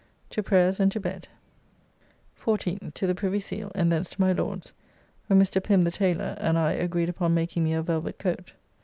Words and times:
To 0.31 0.41
prayers, 0.41 0.79
and 0.79 0.91
to 0.93 0.99
bed. 0.99 1.27
14th. 2.41 2.95
To 2.95 3.05
the 3.05 3.13
Privy 3.13 3.39
Seal, 3.39 3.71
and 3.75 3.91
thence 3.91 4.09
to 4.09 4.19
my 4.19 4.31
Lord's, 4.31 4.73
where 5.27 5.37
Mr. 5.37 5.61
Pim, 5.61 5.83
the 5.83 5.91
tailor, 5.91 6.35
and 6.39 6.57
I 6.57 6.71
agreed 6.71 7.09
upon 7.09 7.35
making 7.35 7.63
me 7.63 7.73
a 7.75 7.83
velvet 7.83 8.17
coat. 8.17 8.53